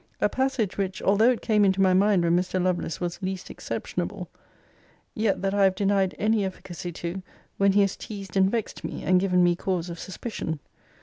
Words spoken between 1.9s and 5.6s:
mind when Mr. Lovelace was least exceptionable, yet that